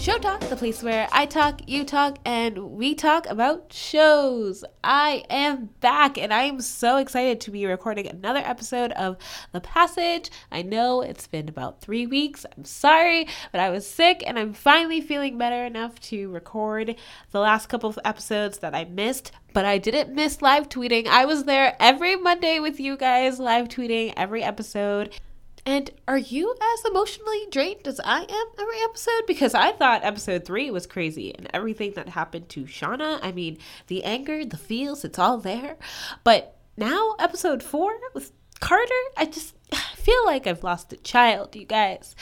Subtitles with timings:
[0.00, 4.64] Show Talk, the place where I talk, you talk, and we talk about shows.
[4.82, 9.18] I am back and I am so excited to be recording another episode of
[9.52, 10.30] The Passage.
[10.50, 12.46] I know it's been about three weeks.
[12.56, 16.96] I'm sorry, but I was sick and I'm finally feeling better enough to record
[17.30, 19.32] the last couple of episodes that I missed.
[19.52, 21.08] But I didn't miss live tweeting.
[21.08, 25.20] I was there every Monday with you guys, live tweeting every episode.
[25.66, 29.22] And are you as emotionally drained as I am every episode?
[29.26, 33.18] Because I thought episode three was crazy and everything that happened to Shauna.
[33.22, 35.76] I mean, the anger, the feels, it's all there.
[36.24, 39.54] But now, episode four with Carter, I just
[39.96, 42.14] feel like I've lost a child, you guys.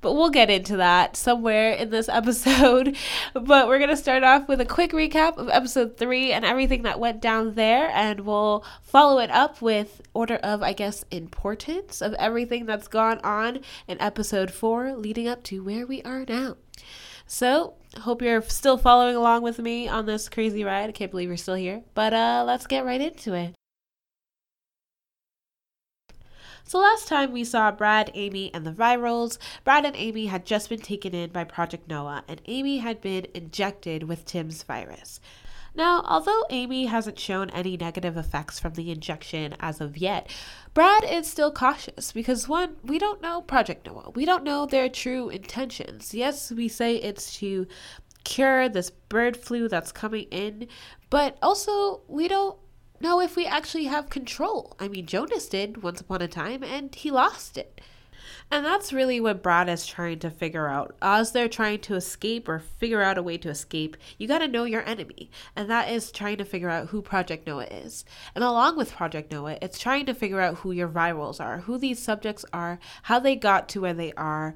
[0.00, 2.96] But we'll get into that somewhere in this episode.
[3.34, 6.82] But we're going to start off with a quick recap of episode three and everything
[6.82, 7.90] that went down there.
[7.92, 13.20] And we'll follow it up with order of, I guess, importance of everything that's gone
[13.20, 16.56] on in episode four, leading up to where we are now.
[17.26, 20.88] So, hope you're still following along with me on this crazy ride.
[20.88, 21.82] I can't believe you're still here.
[21.94, 23.54] But uh, let's get right into it.
[26.68, 30.68] So last time we saw Brad, Amy, and the Virals, Brad and Amy had just
[30.68, 35.20] been taken in by Project Noah, and Amy had been injected with Tim's virus.
[35.76, 40.28] Now, although Amy hasn't shown any negative effects from the injection as of yet,
[40.74, 44.10] Brad is still cautious because one, we don't know Project Noah.
[44.16, 46.14] We don't know their true intentions.
[46.14, 47.68] Yes, we say it's to
[48.24, 50.66] cure this bird flu that's coming in,
[51.10, 52.58] but also we don't
[53.00, 54.76] know if we actually have control.
[54.78, 57.80] I mean, Jonas did once upon a time and he lost it.
[58.50, 60.94] And that's really what Brad is trying to figure out.
[61.02, 64.48] As they're trying to escape or figure out a way to escape, you got to
[64.48, 65.30] know your enemy.
[65.56, 68.04] And that is trying to figure out who Project Noah is.
[68.34, 71.76] And along with Project Noah, it's trying to figure out who your virals are, who
[71.76, 74.54] these subjects are, how they got to where they are,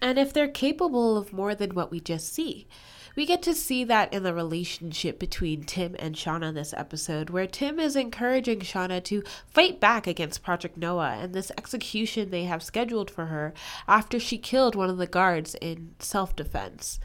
[0.00, 2.66] and if they're capable of more than what we just see.
[3.14, 7.46] We get to see that in the relationship between Tim and Shauna this episode, where
[7.46, 12.62] Tim is encouraging Shauna to fight back against Project Noah and this execution they have
[12.62, 13.52] scheduled for her
[13.86, 16.98] after she killed one of the guards in self defense.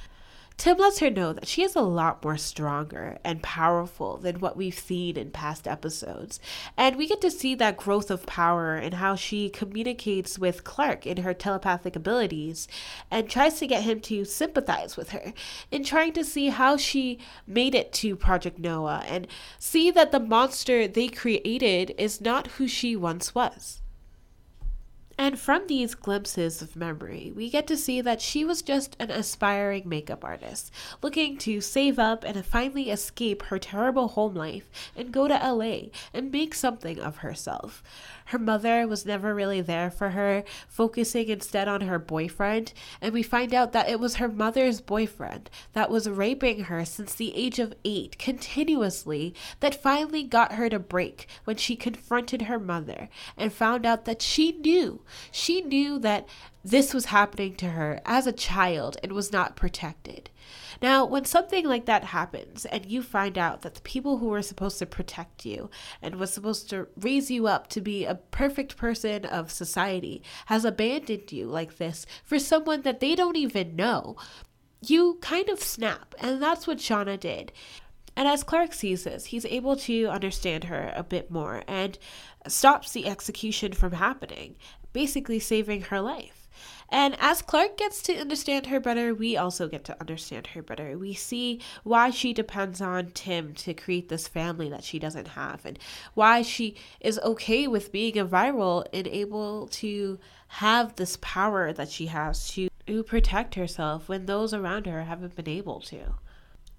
[0.58, 4.58] Tim lets her know that she is a lot more stronger and powerful than what
[4.58, 6.40] we've seen in past episodes.
[6.76, 11.06] And we get to see that growth of power and how she communicates with Clark
[11.06, 12.68] in her telepathic abilities
[13.12, 15.32] and tries to get him to sympathize with her
[15.70, 19.28] in trying to see how she made it to Project Noah and
[19.60, 23.84] see that the monster they created is not who she once was.
[25.18, 29.10] And from these glimpses of memory, we get to see that she was just an
[29.10, 35.12] aspiring makeup artist, looking to save up and finally escape her terrible home life and
[35.12, 37.82] go to LA and make something of herself.
[38.28, 43.24] Her mother was never really there for her, focusing instead on her boyfriend, and we
[43.24, 47.58] find out that it was her mother's boyfriend that was raping her since the age
[47.58, 53.08] of eight continuously that finally got her to break when she confronted her mother
[53.38, 55.04] and found out that she knew.
[55.32, 56.28] She knew that
[56.66, 60.30] this was happening to her as a child and was not protected.
[60.82, 64.42] Now, when something like that happens and you find out that the people who were
[64.42, 65.70] supposed to protect you
[66.02, 70.66] and was supposed to raise you up to be a perfect person of society has
[70.66, 74.16] abandoned you like this for someone that they don't even know,
[74.86, 76.14] you kind of snap.
[76.20, 77.52] And that's what Shauna did.
[78.16, 81.98] And as Clark sees this, he's able to understand her a bit more and
[82.48, 84.56] stops the execution from happening,
[84.92, 86.37] basically saving her life.
[86.90, 90.98] And as Clark gets to understand her better, we also get to understand her better.
[90.98, 95.66] We see why she depends on Tim to create this family that she doesn't have,
[95.66, 95.78] and
[96.14, 101.90] why she is okay with being a viral and able to have this power that
[101.90, 102.70] she has to,
[103.06, 106.16] protect herself when those around her haven't been able to.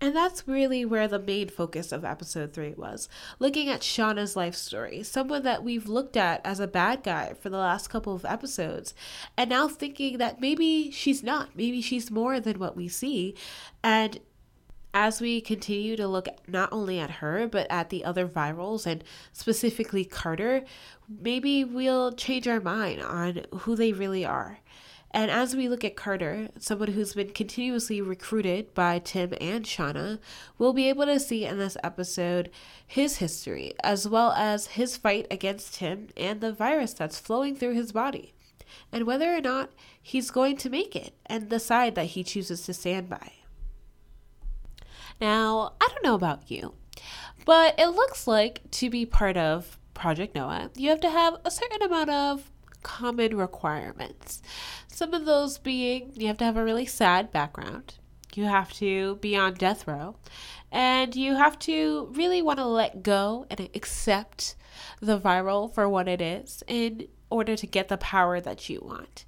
[0.00, 3.08] And that's really where the main focus of episode 3 was
[3.40, 7.50] looking at Shauna's life story, someone that we've looked at as a bad guy for
[7.50, 8.94] the last couple of episodes,
[9.36, 13.34] and now thinking that maybe she's not, maybe she's more than what we see.
[13.82, 14.20] And
[14.94, 19.02] as we continue to look not only at her, but at the other virals and
[19.32, 20.64] specifically Carter,
[21.08, 24.58] maybe we'll change our mind on who they really are.
[25.10, 30.18] And as we look at Carter, someone who's been continuously recruited by Tim and Shauna,
[30.58, 32.50] we'll be able to see in this episode
[32.86, 37.74] his history, as well as his fight against Tim and the virus that's flowing through
[37.74, 38.34] his body,
[38.92, 39.70] and whether or not
[40.00, 43.32] he's going to make it and the side that he chooses to stand by.
[45.20, 46.74] Now, I don't know about you,
[47.46, 51.50] but it looks like to be part of Project Noah, you have to have a
[51.50, 52.50] certain amount of
[52.84, 54.40] common requirements.
[54.98, 57.94] Some of those being you have to have a really sad background,
[58.34, 60.16] you have to be on death row,
[60.72, 64.56] and you have to really want to let go and accept
[65.00, 69.24] the viral for what it is in order to get the power that you want.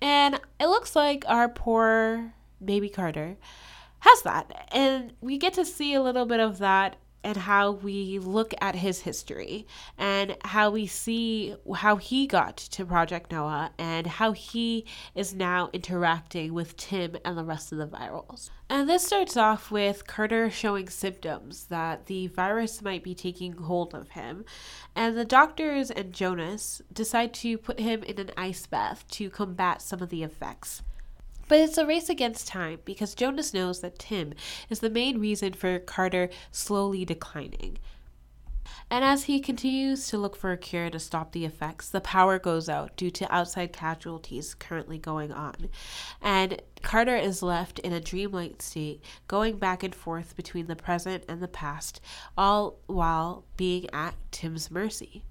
[0.00, 2.34] And it looks like our poor
[2.64, 3.38] baby Carter
[3.98, 4.68] has that.
[4.70, 6.94] And we get to see a little bit of that
[7.24, 9.66] and how we look at his history
[9.96, 14.84] and how we see how he got to Project Noah and how he
[15.14, 18.50] is now interacting with Tim and the rest of the virals.
[18.70, 23.94] And this starts off with Carter showing symptoms that the virus might be taking hold
[23.94, 24.44] of him,
[24.94, 29.80] and the doctors and Jonas decide to put him in an ice bath to combat
[29.80, 30.82] some of the effects.
[31.48, 34.34] But it's a race against time because Jonas knows that Tim
[34.68, 37.78] is the main reason for Carter slowly declining.
[38.90, 42.38] And as he continues to look for a cure to stop the effects, the power
[42.38, 45.68] goes out due to outside casualties currently going on.
[46.22, 51.24] And Carter is left in a dreamlike state, going back and forth between the present
[51.28, 52.00] and the past,
[52.36, 55.24] all while being at Tim's mercy.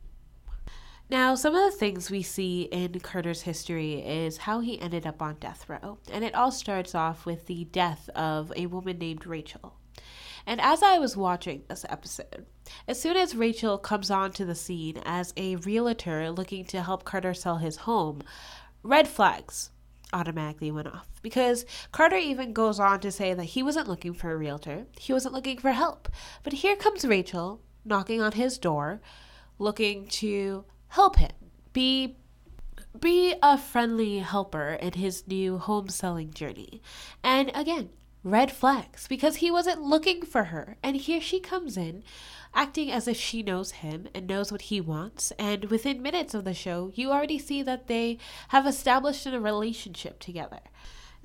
[1.09, 5.21] Now, some of the things we see in Carter's history is how he ended up
[5.21, 5.99] on death row.
[6.11, 9.77] And it all starts off with the death of a woman named Rachel.
[10.45, 12.45] And as I was watching this episode,
[12.89, 17.33] as soon as Rachel comes onto the scene as a realtor looking to help Carter
[17.33, 18.21] sell his home,
[18.83, 19.71] red flags
[20.13, 24.31] automatically went off because Carter even goes on to say that he wasn't looking for
[24.31, 26.09] a realtor, he wasn't looking for help.
[26.43, 29.01] But here comes Rachel knocking on his door,
[29.59, 30.63] looking to
[30.97, 31.31] help him.
[31.73, 32.17] Be
[32.99, 36.81] be a friendly helper in his new home selling journey.
[37.23, 37.89] And again,
[38.23, 40.77] red flags because he wasn't looking for her.
[40.81, 42.03] And here she comes in,
[42.55, 45.31] acting as if she knows him and knows what he wants.
[45.37, 48.17] And within minutes of the show, you already see that they
[48.47, 50.61] have established a relationship together.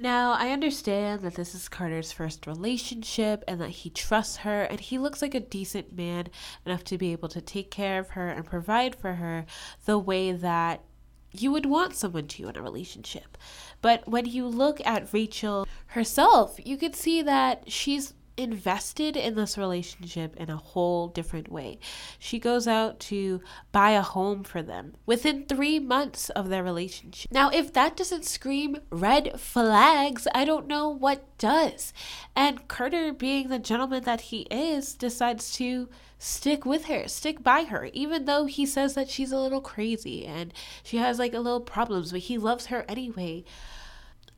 [0.02, 4.80] Now, I understand that this is Carter's first relationship and that he trusts her, and
[4.80, 6.26] he looks like a decent man
[6.66, 9.46] enough to be able to take care of her and provide for her
[9.84, 10.82] the way that
[11.30, 13.38] you would want someone to you in a relationship.
[13.80, 19.58] But when you look at Rachel herself, you can see that she's invested in this
[19.58, 21.78] relationship in a whole different way.
[22.18, 23.40] She goes out to
[23.72, 27.30] buy a home for them within three months of their relationship.
[27.30, 31.92] Now, if that doesn't scream red flags, I don't know what does.
[32.34, 35.88] And Carter, being the gentleman that he is, decides to
[36.18, 40.24] stick with her, stick by her, even though he says that she's a little crazy
[40.24, 40.54] and
[40.84, 43.44] she has like a little problems, but he loves her anyway.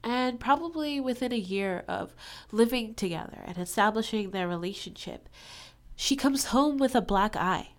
[0.05, 2.15] And probably within a year of
[2.53, 5.31] living together and establishing their relationship,
[5.97, 7.71] she comes home with a black eye.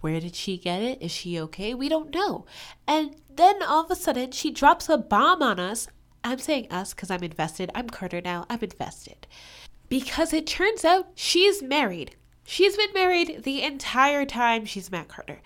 [0.00, 1.02] Where did she get it?
[1.02, 1.74] Is she okay?
[1.74, 2.46] We don't know.
[2.86, 5.88] And then all of a sudden, she drops a bomb on us.
[6.22, 7.70] I'm saying us because I'm invested.
[7.74, 8.46] I'm Carter now.
[8.48, 9.26] I'm invested.
[9.88, 12.14] Because it turns out she's married.
[12.44, 15.40] She's been married the entire time she's Matt Carter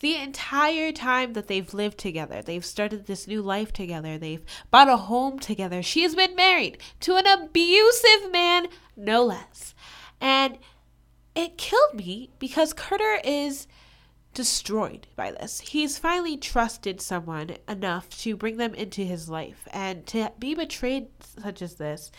[0.00, 2.42] the entire time that they've lived together.
[2.42, 4.18] They've started this new life together.
[4.18, 5.82] They've bought a home together.
[5.82, 9.74] She's been married to an abusive man, no less.
[10.20, 10.58] And
[11.34, 13.66] it killed me because Carter is
[14.34, 15.60] destroyed by this.
[15.60, 21.08] He's finally trusted someone enough to bring them into his life and to be betrayed
[21.42, 22.10] such as this.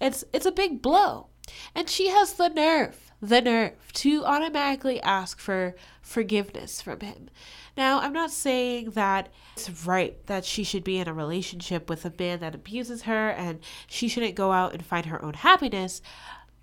[0.00, 1.28] It's it's a big blow.
[1.74, 7.28] And she has the nerve the nerve to automatically ask for forgiveness from him.
[7.76, 12.04] Now, I'm not saying that it's right that she should be in a relationship with
[12.04, 16.00] a man that abuses her and she shouldn't go out and find her own happiness,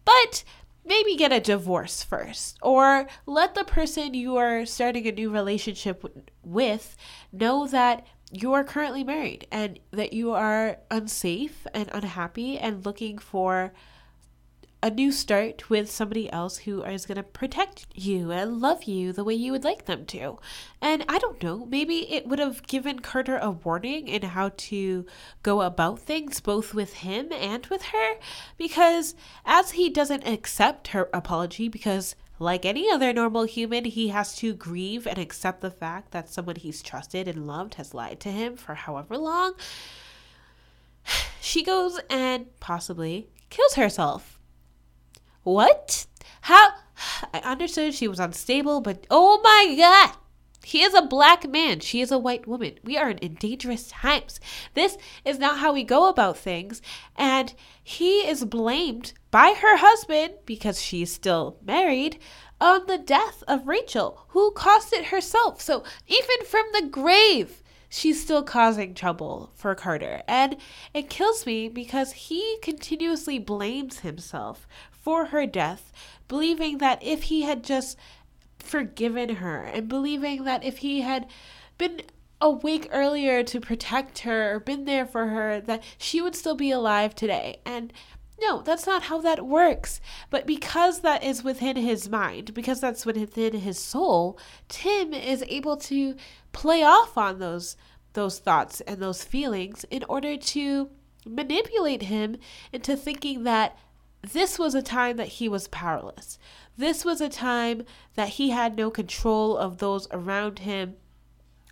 [0.03, 0.43] but
[0.85, 6.05] maybe get a divorce first or let the person you are starting a new relationship
[6.43, 6.95] with
[7.31, 13.17] know that you are currently married and that you are unsafe and unhappy and looking
[13.17, 13.73] for
[14.81, 19.11] a new start with somebody else who is going to protect you and love you
[19.11, 20.37] the way you would like them to.
[20.81, 25.05] And I don't know, maybe it would have given Carter a warning in how to
[25.41, 28.15] go about things, both with him and with her,
[28.57, 29.15] because
[29.45, 34.53] as he doesn't accept her apology, because like any other normal human, he has to
[34.53, 38.55] grieve and accept the fact that someone he's trusted and loved has lied to him
[38.57, 39.53] for however long.
[41.39, 44.34] She goes and possibly kills herself
[45.45, 46.05] what?
[46.41, 46.71] How?
[47.33, 50.17] I understood she was unstable, but oh my god!
[50.63, 51.79] He is a black man.
[51.79, 52.79] She is a white woman.
[52.83, 54.39] We are in dangerous times.
[54.73, 56.81] This is not how we go about things.
[57.15, 62.17] And he is blamed by her husband, because she's still married,
[62.59, 65.61] on the death of Rachel, who caused it herself.
[65.61, 70.23] So even from the grave, she's still causing trouble for Carter.
[70.27, 70.57] And
[70.93, 74.67] it kills me because he continuously blames himself
[75.05, 75.93] for her death,
[76.27, 77.95] believing that if he had just
[78.57, 81.27] forgiven her and believing that if he had
[81.77, 82.01] been
[82.41, 86.71] awake earlier to protect her or been there for her, that she would still be
[86.71, 87.59] alive today.
[87.67, 87.93] And
[88.41, 90.01] no, that's not how that works.
[90.31, 95.77] But because that is within his mind, because that's within his soul, Tim is able
[95.77, 96.15] to
[96.51, 97.77] play off on those
[98.13, 100.89] those thoughts and those feelings in order to
[101.25, 102.37] manipulate him
[102.71, 103.77] into thinking that
[104.31, 106.37] this was a time that he was powerless.
[106.77, 110.95] This was a time that he had no control of those around him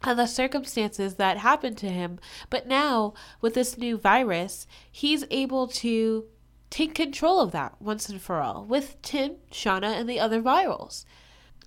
[0.04, 2.20] and the circumstances that happened to him.
[2.50, 6.26] But now, with this new virus, he's able to
[6.70, 11.06] take control of that once and for all with Tim, Shauna, and the other virals.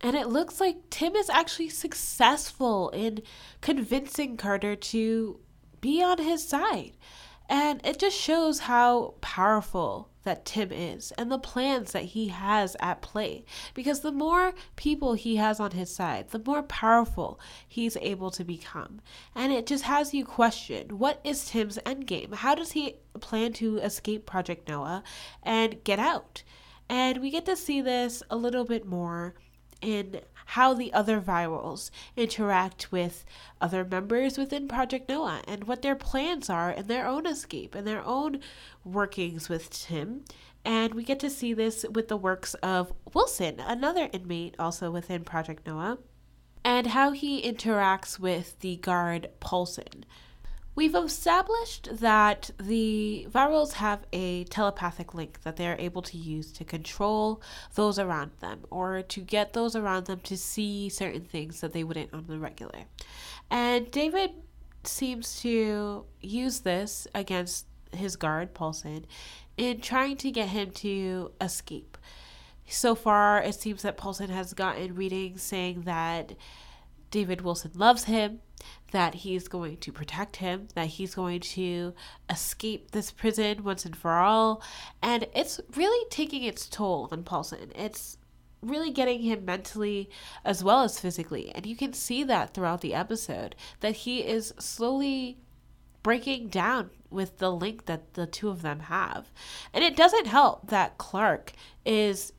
[0.02, 3.22] And it looks like Tim is actually successful in
[3.60, 5.40] convincing Carter to
[5.80, 6.92] be on his side.
[7.48, 12.76] And it just shows how powerful that Tim is and the plans that he has
[12.80, 13.44] at play.
[13.74, 18.44] Because the more people he has on his side, the more powerful he's able to
[18.44, 19.00] become.
[19.34, 22.34] And it just has you question what is Tim's endgame?
[22.34, 25.04] How does he plan to escape Project Noah
[25.42, 26.42] and get out?
[26.88, 29.34] And we get to see this a little bit more
[29.80, 33.24] in how the other virals interact with
[33.60, 37.86] other members within Project Noah and what their plans are and their own escape and
[37.86, 38.40] their own
[38.84, 40.24] workings with Tim.
[40.64, 45.24] And we get to see this with the works of Wilson, another inmate also within
[45.24, 45.98] Project Noah,
[46.64, 50.04] and how he interacts with the guard Paulson.
[50.76, 56.64] We've established that the virals have a telepathic link that they're able to use to
[56.64, 57.40] control
[57.75, 61.83] those around them or to get those around them to see certain things that they
[61.83, 62.85] wouldn't on the regular.
[63.50, 64.33] And David
[64.85, 69.06] seems to use this against his guard, Paulson,
[69.56, 71.97] in trying to get him to escape.
[72.68, 76.35] So far, it seems that Paulson has gotten readings saying that
[77.10, 78.40] David Wilson loves him,
[78.90, 81.94] that he's going to protect him, that he's going to
[82.30, 84.62] escape this prison once and for all.
[85.02, 87.72] And it's really taking its toll on Paulson.
[87.75, 88.18] It's
[88.62, 90.10] really getting him mentally
[90.44, 91.52] as well as physically.
[91.54, 95.38] And you can see that throughout the episode that he is slowly
[96.02, 99.32] breaking down with the link that the two of them have.
[99.72, 101.52] And it doesn't help that Clark
[101.84, 102.32] is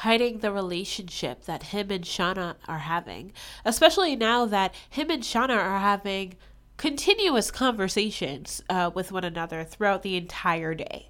[0.00, 3.32] hiding the relationship that him and Shauna are having,
[3.64, 6.34] especially now that him and Shauna are having
[6.76, 11.08] continuous conversations uh, with one another throughout the entire day.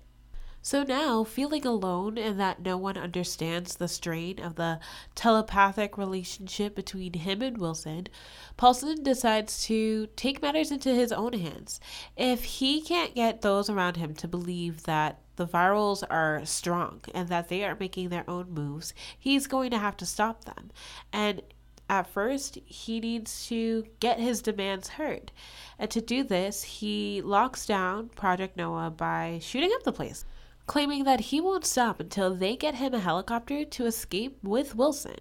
[0.63, 4.81] So now, feeling alone and that no one understands the strain of the
[5.15, 8.09] telepathic relationship between him and Wilson,
[8.57, 11.79] Paulson decides to take matters into his own hands.
[12.17, 17.29] If he can't get those around him to believe that the virals are strong and
[17.29, 20.71] that they are making their own moves, he's going to have to stop them.
[21.13, 21.43] And
[21.89, 25.31] at first, he needs to get his demands heard.
[25.79, 30.25] And to do this, he locks down Project Noah by shooting up the place
[30.67, 35.17] claiming that he won't stop until they get him a helicopter to escape with Wilson.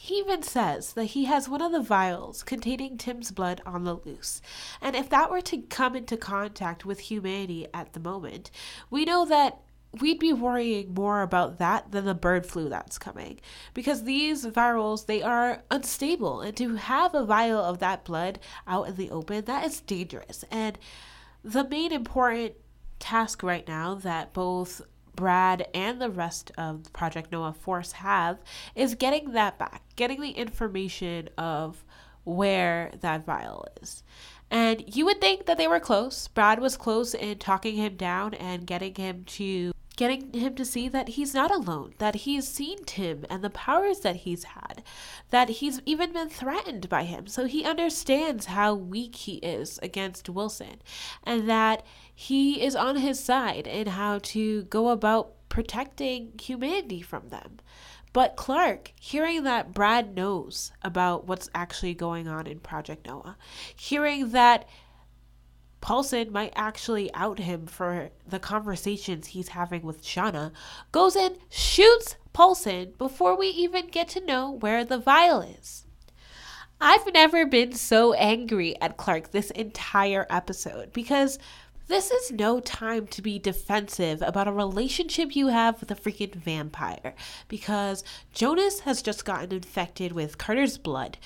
[0.00, 3.96] He even says that he has one of the vials containing Tim's blood on the
[3.96, 4.40] loose,
[4.80, 8.50] and if that were to come into contact with humanity at the moment,
[8.88, 9.60] we know that
[10.00, 13.40] we'd be worrying more about that than the bird flu that's coming.
[13.74, 16.40] Because these virals they are unstable.
[16.40, 20.44] And to have a vial of that blood out in the open that is dangerous.
[20.50, 20.78] And
[21.44, 22.54] the main important
[22.98, 24.80] task right now that both
[25.20, 28.38] Brad and the rest of Project Noah Force have
[28.74, 31.84] is getting that back, getting the information of
[32.24, 34.02] where that vial is.
[34.50, 36.26] And you would think that they were close.
[36.28, 40.88] Brad was close in talking him down and getting him to getting him to see
[40.88, 44.82] that he's not alone, that he's seen Tim and the powers that he's had,
[45.30, 47.26] that he's even been threatened by him.
[47.26, 50.82] So he understands how weak he is against Wilson
[51.22, 57.28] and that he is on his side in how to go about protecting humanity from
[57.28, 57.58] them.
[58.12, 63.36] But Clark, hearing that Brad knows about what's actually going on in Project Noah,
[63.76, 64.68] hearing that
[65.80, 70.52] Paulson might actually out him for the conversations he's having with Shauna,
[70.92, 75.86] goes in, shoots Paulson before we even get to know where the vial is.
[76.80, 81.38] I've never been so angry at Clark this entire episode because
[81.88, 86.34] this is no time to be defensive about a relationship you have with a freaking
[86.36, 87.14] vampire
[87.48, 91.18] because Jonas has just gotten infected with Carter's blood.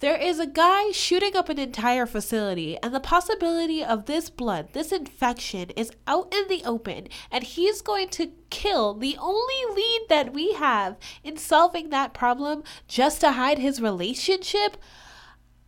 [0.00, 4.72] There is a guy shooting up an entire facility, and the possibility of this blood,
[4.72, 10.06] this infection, is out in the open, and he's going to kill the only lead
[10.08, 14.78] that we have in solving that problem just to hide his relationship.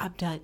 [0.01, 0.41] I'm done.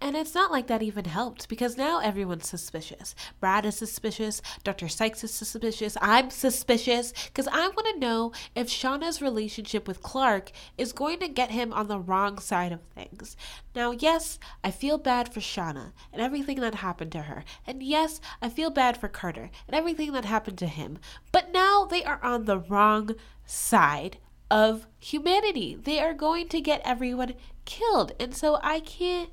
[0.00, 3.14] And it's not like that even helped because now everyone's suspicious.
[3.40, 4.42] Brad is suspicious.
[4.62, 4.88] Dr.
[4.88, 5.96] Sykes is suspicious.
[6.02, 11.28] I'm suspicious because I want to know if Shauna's relationship with Clark is going to
[11.28, 13.36] get him on the wrong side of things.
[13.74, 17.44] Now, yes, I feel bad for Shauna and everything that happened to her.
[17.66, 20.98] And yes, I feel bad for Carter and everything that happened to him.
[21.32, 23.12] But now they are on the wrong
[23.46, 24.18] side
[24.50, 25.74] of humanity.
[25.74, 27.34] They are going to get everyone
[27.64, 28.12] killed.
[28.20, 29.30] And so I can't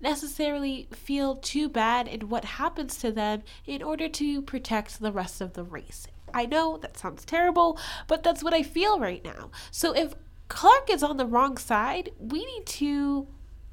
[0.00, 5.40] necessarily feel too bad in what happens to them in order to protect the rest
[5.40, 6.06] of the race.
[6.32, 9.50] I know that sounds terrible, but that's what I feel right now.
[9.70, 10.14] So if
[10.48, 13.28] Clark is on the wrong side, we need to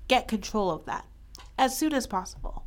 [0.07, 1.05] get control of that
[1.57, 2.65] as soon as possible.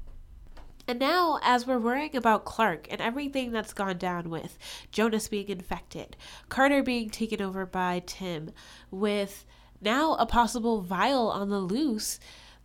[0.87, 4.59] And now, as we're worrying about Clark and everything that's gone down with
[4.91, 6.17] Jonas being infected,
[6.49, 8.53] Carter being taken over by Tim,
[8.91, 9.45] with
[9.83, 12.19] now a possible vial on the loose,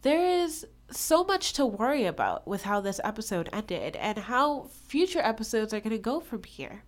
[0.04, 5.20] there is so much to worry about with how this episode ended and how future
[5.20, 6.84] episodes are going to go from here.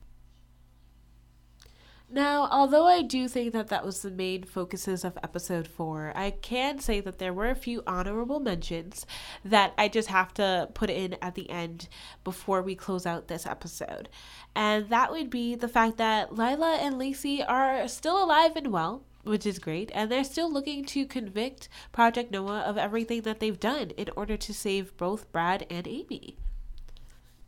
[2.09, 6.31] Now, although I do think that that was the main focuses of episode 4, I
[6.31, 9.07] can say that there were a few honorable mentions
[9.43, 11.89] that I just have to put in at the end
[12.23, 14.07] before we close out this episode.
[14.55, 19.03] And that would be the fact that Lila and Lacey are still alive and well
[19.25, 19.91] which is great.
[19.93, 24.37] And they're still looking to convict Project Noah of everything that they've done in order
[24.37, 26.37] to save both Brad and Amy.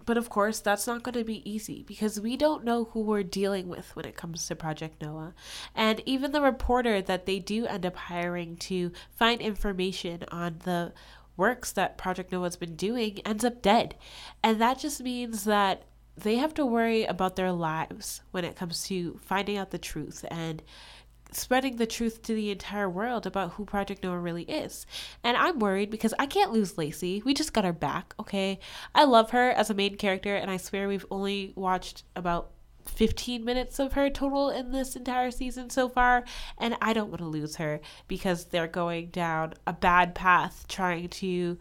[0.06, 3.24] But of course, that's not going to be easy because we don't know who we're
[3.24, 5.34] dealing with when it comes to Project Noah.
[5.76, 10.94] And even the reporter that they do end up hiring to find information on the
[11.36, 13.96] works that Project Noah's been doing ends up dead.
[14.42, 15.84] And that just means that
[16.16, 20.26] they have to worry about their lives when it comes to finding out the truth
[20.32, 20.64] and
[21.32, 24.86] spreading the truth to the entire world about who Project Noah really is.
[25.24, 27.22] And I'm worried because I can't lose Lacey.
[27.26, 28.60] We just got her back, okay?
[28.96, 32.52] I love her as a main character, and I swear we've only watched about
[32.88, 36.24] 15 minutes of her total in this entire season so far,
[36.58, 41.10] and I don't want to lose her because they're going down a bad path trying
[41.10, 41.58] to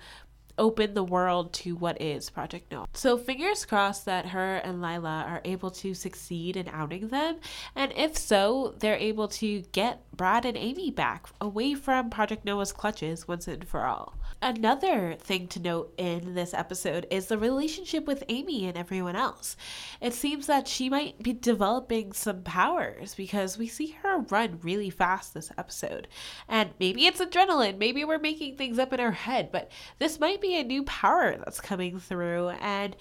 [0.58, 2.86] open the world to what is Project Noah.
[2.94, 7.36] So fingers crossed that her and Lila are able to succeed in outing them,
[7.74, 12.72] and if so, they're able to get Brad and Amy back away from Project Noah's
[12.72, 14.14] clutches once and for all.
[14.42, 19.56] Another thing to note in this episode is the relationship with Amy and everyone else.
[20.00, 24.90] It seems that she might be developing some powers because we see her run really
[24.90, 26.06] fast this episode.
[26.48, 30.40] And maybe it's adrenaline, maybe we're making things up in our head, but this might
[30.42, 32.50] be a new power that's coming through.
[32.60, 32.94] And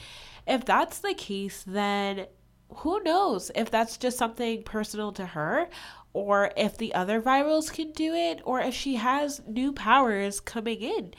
[0.47, 2.25] if that's the case, then
[2.69, 5.69] who knows if that's just something personal to her
[6.15, 10.79] or if the other virals can do it, or if she has new powers coming
[10.79, 11.13] in.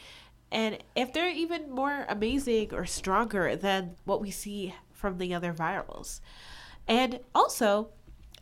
[0.51, 5.53] And if they're even more amazing or stronger than what we see from the other
[5.53, 6.21] virals.
[6.89, 7.91] And also,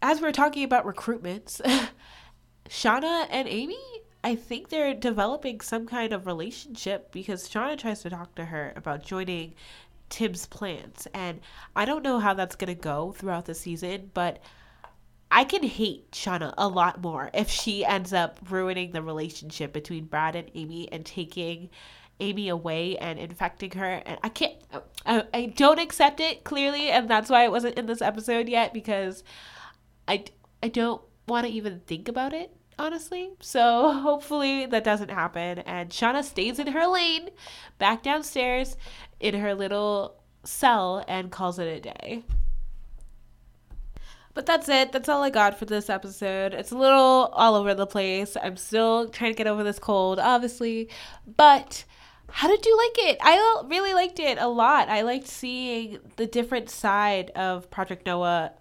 [0.01, 1.61] as we're talking about recruitments,
[2.69, 8.11] Shauna and Amy, I think they're developing some kind of relationship because Shauna tries to
[8.11, 9.53] talk to her about joining
[10.09, 11.07] Tim's plans.
[11.13, 11.41] And
[11.77, 14.41] I don't know how that's going to go throughout the season, but
[15.31, 20.07] I can hate Shauna a lot more if she ends up ruining the relationship between
[20.07, 21.69] Brad and Amy and taking
[22.19, 24.03] Amy away and infecting her.
[24.07, 24.55] And I can't,
[25.05, 26.89] I, I don't accept it clearly.
[26.89, 29.23] And that's why it wasn't in this episode yet because
[30.09, 30.25] I,
[30.63, 33.33] I don't want to even think about it honestly.
[33.41, 35.61] So hopefully that doesn't happen.
[35.61, 37.31] And Shauna stays in her lane
[37.79, 38.77] back downstairs
[39.21, 42.25] in her little cell and calls it a day.
[44.35, 44.91] But that's it.
[44.91, 46.55] That's all I got for this episode.
[46.55, 48.37] It's a little all over the place.
[48.43, 50.89] I'm still trying to get over this cold, obviously.
[51.37, 51.85] But
[52.29, 53.19] how did you like it?
[53.21, 54.89] I really liked it a lot.
[54.89, 58.53] I liked seeing the different side of Project Noah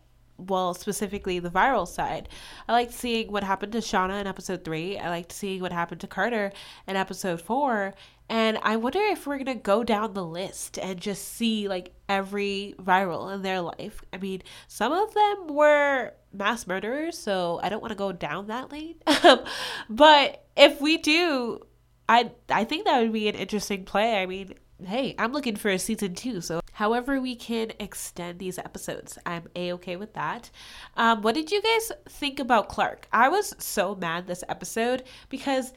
[0.47, 2.29] well, specifically the viral side.
[2.67, 4.97] I liked seeing what happened to Shauna in episode three.
[4.97, 6.51] I liked seeing what happened to Carter
[6.87, 7.93] in episode four.
[8.29, 12.75] And I wonder if we're gonna go down the list and just see like every
[12.79, 14.01] viral in their life.
[14.11, 18.47] I mean, some of them were mass murderers, so I don't want to go down
[18.47, 18.95] that lane.
[19.89, 21.59] but if we do,
[22.07, 24.21] I I think that would be an interesting play.
[24.21, 28.57] I mean, hey, I'm looking for a season two, so however we can extend these
[28.57, 30.49] episodes, I'm a okay with that.
[30.95, 33.07] Um, what did you guys think about Clark?
[33.11, 35.73] I was so mad this episode because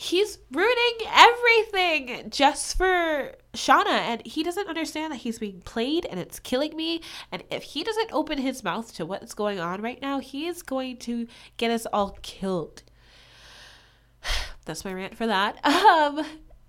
[0.00, 3.86] he's ruining everything just for Shauna.
[3.88, 7.02] And he doesn't understand that he's being played and it's killing me.
[7.32, 10.62] And if he doesn't open his mouth to what's going on right now, he is
[10.62, 12.84] going to get us all killed.
[14.66, 15.58] That's my rant for that.
[15.64, 16.24] Um,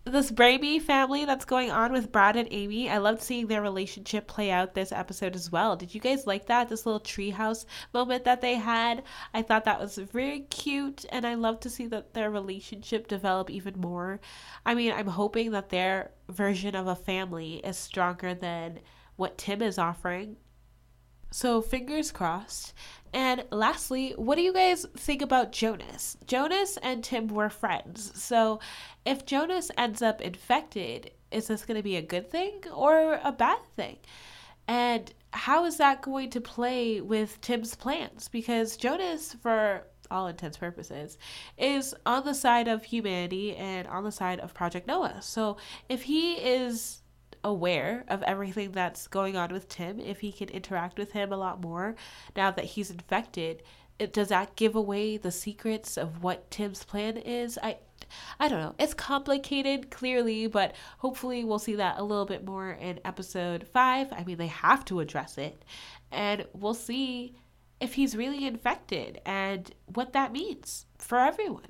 [0.10, 2.90] this Brady family that's going on with Brad and Amy.
[2.90, 5.76] I loved seeing their relationship play out this episode as well.
[5.76, 6.70] Did you guys like that?
[6.70, 9.04] This little treehouse moment that they had.
[9.34, 13.50] I thought that was very cute, and I love to see that their relationship develop
[13.50, 14.20] even more.
[14.66, 18.80] I mean, I'm hoping that their version of a family is stronger than
[19.16, 20.38] what Tim is offering.
[21.32, 22.74] So, fingers crossed.
[23.14, 26.18] And lastly, what do you guys think about Jonas?
[26.28, 28.12] Jonas and Tim were friends.
[28.22, 28.60] So,
[29.06, 33.32] if Jonas ends up infected, is this going to be a good thing or a
[33.32, 33.98] bad thing?
[34.68, 38.28] And how is that going to play with Tim's plans?
[38.28, 41.18] Because Jonas, for all intents purposes,
[41.58, 45.22] is on the side of humanity and on the side of Project Noah.
[45.22, 47.02] So, if he is
[47.44, 51.38] aware of everything that's going on with Tim, if he can interact with him a
[51.38, 51.96] lot more
[52.36, 53.64] now that he's infected,
[53.98, 57.60] it, does that give away the secrets of what Tim's plan is?
[57.62, 57.78] I
[58.40, 58.76] I don't know.
[58.80, 64.14] It's complicated clearly, but hopefully we'll see that a little bit more in episode 5.
[64.14, 65.64] I mean, they have to address it.
[66.12, 67.36] And we'll see
[67.80, 71.68] if he's really infected and what that means for everyone.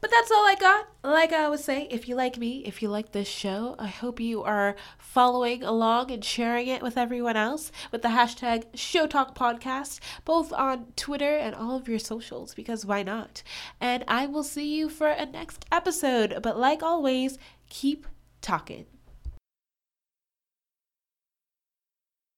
[0.00, 0.88] But that's all I got.
[1.02, 4.20] Like I always say, if you like me, if you like this show, I hope
[4.20, 9.36] you are following along and sharing it with everyone else with the hashtag Show Talk
[9.36, 13.42] Podcast, both on Twitter and all of your socials, because why not?
[13.80, 16.40] And I will see you for a next episode.
[16.42, 18.06] But like always, keep
[18.42, 18.86] talking.